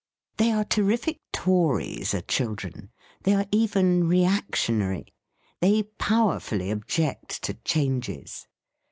[0.37, 2.89] They are terrific Tories, are children;
[3.21, 5.13] they are even reactionary!
[5.59, 8.47] They powerfully object to changes.